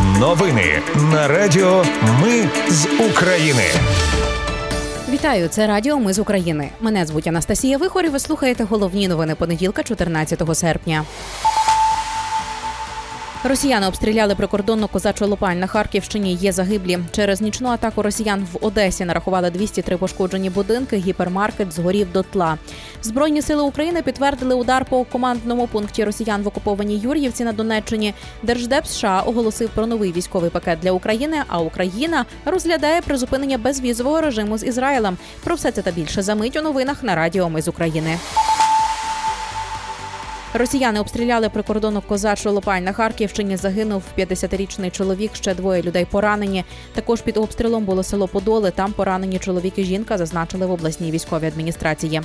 [0.00, 1.84] Новини на Радіо
[2.22, 3.62] Ми з України.
[5.08, 6.68] Вітаю, це Радіо Ми з України.
[6.80, 11.04] Мене звуть Анастасія Вихор і Ви слухаєте головні новини понеділка, 14 серпня.
[13.44, 16.34] Росіяни обстріляли прикордонну козачу Лопань на Харківщині.
[16.34, 16.98] Є загиблі.
[17.12, 20.96] Через нічну атаку росіян в Одесі нарахували 203 пошкоджені будинки.
[20.96, 22.58] Гіпермаркет згорів до тла.
[23.02, 28.14] Збройні сили України підтвердили удар по командному пункті росіян в окупованій Юр'ївці на Донеччині.
[28.42, 31.36] Держдеп США оголосив про новий військовий пакет для України.
[31.48, 35.16] А Україна розглядає призупинення безвізового режиму з Ізраїлем.
[35.44, 38.18] Про все це та більше за мить у новинах на Радіо Ми з України.
[40.54, 43.56] Росіяни обстріляли прикордонну козачу Лопань на Харківщині.
[43.56, 45.34] Загинув 50-річний чоловік.
[45.34, 46.64] Ще двоє людей поранені.
[46.94, 48.70] Також під обстрілом було село Подоли.
[48.70, 52.20] Там поранені чоловік і жінка зазначили в обласній військовій адміністрації.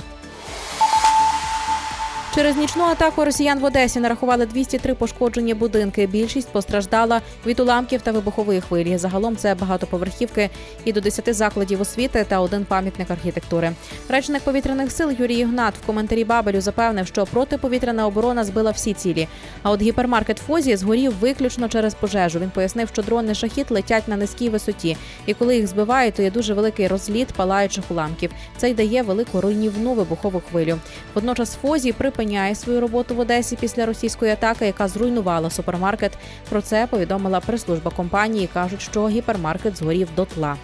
[2.34, 6.06] Через нічну атаку росіян в Одесі нарахували 203 пошкоджені будинки.
[6.06, 8.98] Більшість постраждала від уламків та вибухової хвилі.
[8.98, 10.50] Загалом це багатоповерхівки
[10.84, 13.72] і до 10 закладів освіти та один пам'ятник архітектури.
[14.08, 19.28] Речник повітряних сил Юрій Ігнат в коментарі Бабелю запевнив, що протиповітряна оборона збила всі цілі.
[19.62, 22.38] А от гіпермаркет Фозі згорів виключно через пожежу.
[22.38, 26.30] Він пояснив, що дрони шахіт летять на низькій висоті, і коли їх збивають, то є
[26.30, 28.30] дуже великий розліт палаючих уламків.
[28.56, 30.78] Це й дає велику руйнівну вибухову хвилю.
[31.14, 36.12] Водночас Фозі припиняє припиняє свою роботу в Одесі після російської атаки, яка зруйнувала супермаркет.
[36.48, 38.48] Про це повідомила прес-служба компанії.
[38.52, 40.56] кажуть, що гіпермаркет згорів дотла.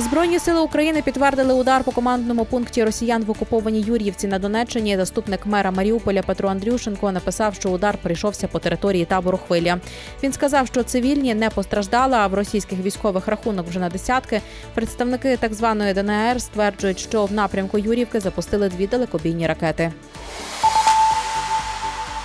[0.00, 4.96] Збройні сили України підтвердили удар по командному пункті росіян в окупованій Юр'ївці на Донеччині.
[4.96, 9.80] Заступник мера Маріуполя Петро Андрюшенко написав, що удар прийшовся по території табору хвиля.
[10.22, 14.40] Він сказав, що цивільні не постраждали, а в російських військових рахунок вже на десятки.
[14.74, 19.92] Представники так званої ДНР стверджують, що в напрямку Юрівки запустили дві далекобійні ракети.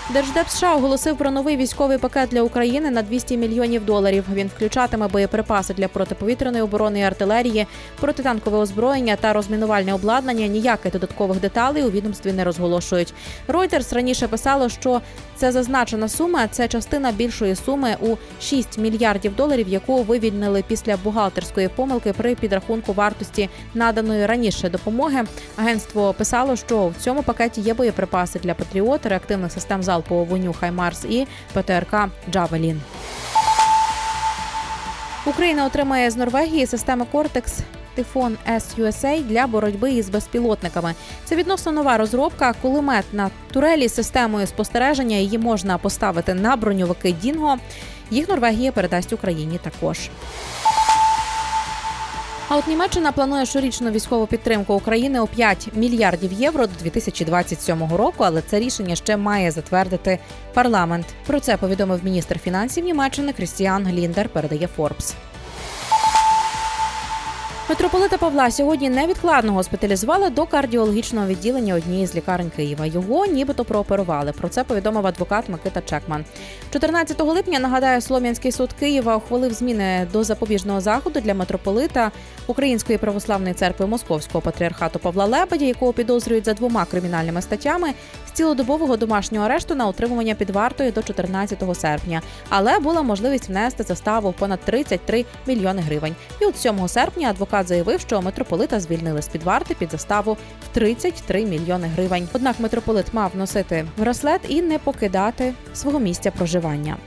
[0.09, 4.25] Держдеп США оголосив про новий військовий пакет для України на 200 мільйонів доларів.
[4.33, 7.67] Він включатиме боєприпаси для протиповітряної оборони і артилерії,
[7.99, 10.47] протитанкове озброєння та розмінувальне обладнання.
[10.47, 13.13] Ніяких додаткових деталей у відомстві не розголошують.
[13.47, 15.01] Reuters раніше писало, що
[15.35, 16.47] це зазначена сума.
[16.47, 22.93] Це частина більшої суми у 6 мільярдів доларів, яку вивільнили після бухгалтерської помилки при підрахунку
[22.93, 25.23] вартості наданої раніше допомоги.
[25.57, 31.05] Агентство писало, що в цьому пакеті є боєприпаси для Patriot, реактивних систем залпового вогню Хаймарс
[31.05, 31.95] і ПТРК
[32.31, 32.81] Javelin.
[35.25, 37.59] Україна отримає з Норвегії системи Cortex
[37.95, 40.93] Typhon C-UAS для боротьби із безпілотниками.
[41.25, 42.53] Це відносно нова розробка.
[42.61, 47.57] Кулемет на турелі з системою спостереження її можна поставити на броньовики Dingo.
[48.11, 49.99] Їх Норвегія передасть Україні також.
[52.53, 58.15] А от Німеччина планує щорічну військову підтримку України у 5 мільярдів євро до 2027 року,
[58.23, 60.19] але це рішення ще має затвердити
[60.53, 61.05] парламент.
[61.27, 64.29] Про це повідомив міністр фінансів Німеччини Крістіан Гліндер.
[64.29, 65.15] Передає Форбс.
[67.73, 72.85] Митрополита Павла сьогодні невідкладно госпіталізували до кардіологічного відділення однієї з лікарень Києва.
[72.85, 74.31] Його нібито прооперували.
[74.31, 76.25] Про це повідомив адвокат Микита Чекман.
[76.73, 82.11] 14 липня нагадаю, Слов'янський суд Києва ухвалив зміни до запобіжного заходу для митрополита
[82.47, 87.93] Української православної церкви Московського патріархату Павла Лебедя, якого підозрюють за двома кримінальними статтями
[88.33, 92.21] цілодобового домашнього арешту на утримування під вартою до 14 серпня.
[92.49, 96.15] Але була можливість внести заставу в понад 33 мільйони гривень.
[96.41, 100.73] І от 7 серпня адвокат заявив, що митрополита звільнили з під варти під заставу в
[100.73, 102.27] 33 мільйони гривень.
[102.33, 106.97] Однак митрополит мав носити браслет і не покидати свого місця проживання.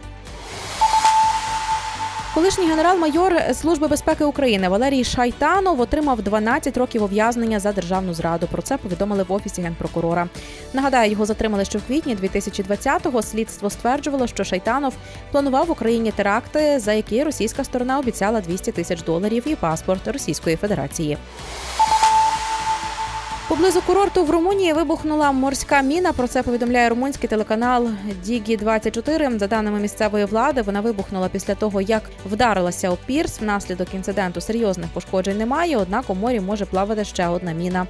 [2.37, 8.49] Колишній генерал-майор Служби безпеки України Валерій Шайтанов отримав 12 років ув'язнення за державну зраду.
[8.51, 10.29] Про це повідомили в офісі генпрокурора.
[10.73, 13.23] Нагадаю, його затримали ще в квітні 2020-го.
[13.23, 14.95] Слідство стверджувало, що Шайтанов
[15.33, 20.57] планував в Україні теракти, за які російська сторона обіцяла 200 тисяч доларів і паспорт Російської
[20.57, 21.19] Федерації.
[23.49, 26.13] Поблизу курорту в Румунії вибухнула морська міна.
[26.13, 27.89] Про це повідомляє румунський телеканал
[28.25, 33.41] Дігі 24 За даними місцевої влади, вона вибухнула після того, як вдарилася у пірс.
[33.41, 37.87] Внаслідок інциденту серйозних пошкоджень немає однак у морі може плавати ще одна міна.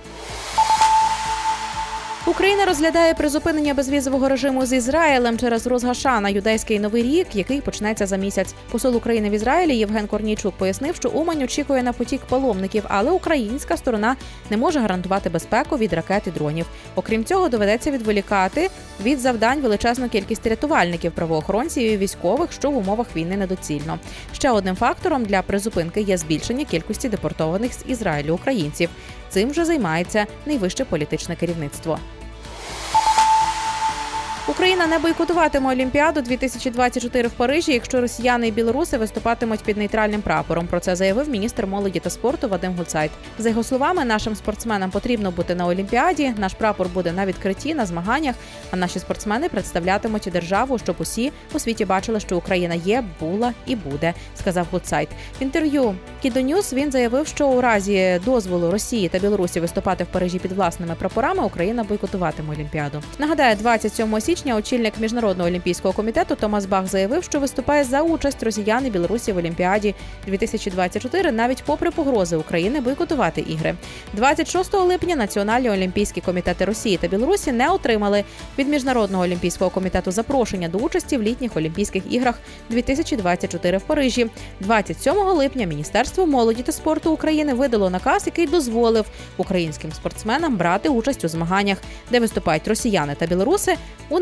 [2.37, 8.17] Україна розглядає призупинення безвізового режиму з Ізраїлем через розгашана юдейський новий рік, який почнеться за
[8.17, 8.55] місяць.
[8.71, 13.77] Посол України в Ізраїлі Євген Корнійчук пояснив, що Умань очікує на потік паломників, але українська
[13.77, 14.17] сторона
[14.51, 16.67] не може гарантувати безпеку від ракет і дронів.
[16.95, 18.71] Окрім цього, доведеться відволікати
[19.05, 23.99] від завдань величезну кількість рятувальників, правоохоронців і військових, що в умовах війни недоцільно.
[24.33, 28.91] Ще одним фактором для призупинки є збільшення кількості депортованих з Ізраїлю українців.
[29.31, 31.99] Цим вже займається найвище політичне керівництво.
[34.49, 40.67] Україна не бойкотуватиме Олімпіаду 2024 в Парижі, якщо росіяни і білоруси виступатимуть під нейтральним прапором.
[40.67, 43.11] Про це заявив міністр молоді та спорту Вадим Гуцайт.
[43.39, 46.35] За його словами, нашим спортсменам потрібно бути на Олімпіаді.
[46.37, 48.35] Наш прапор буде на відкритті на змаганнях.
[48.71, 53.77] А наші спортсмени представлятимуть державу, щоб усі у світі бачили, що Україна є, була і
[53.77, 55.09] буде, сказав Гуцайт.
[55.41, 60.39] В інтерв'ю Кідонюс він заявив, що у разі дозволу Росії та Білорусі виступати в Парижі
[60.39, 63.03] під власними прапорами Україна бойкотуватиме Олімпіаду.
[63.19, 68.87] Нагадаю, 27 січня очільник міжнародного олімпійського комітету Томас Бах заявив, що виступає за участь росіян
[68.87, 69.95] і Білорусі в Олімпіаді
[70.27, 73.75] 2024, навіть попри погрози України бойкотувати ігри.
[74.13, 78.25] 26 липня національні олімпійські комітети Росії та Білорусі не отримали
[78.59, 82.39] від міжнародного олімпійського комітету запрошення до участі в літніх Олімпійських іграх
[82.71, 84.31] 2024 в Парижі.
[84.61, 89.07] 27 липня Міністерство молоді та спорту України видало наказ, який дозволив
[89.37, 91.79] українським спортсменам брати участь у змаганнях,
[92.11, 93.77] де виступають росіяни та білоруси
[94.09, 94.19] у